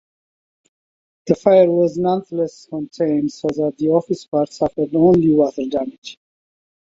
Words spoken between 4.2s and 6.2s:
part suffered only water damage.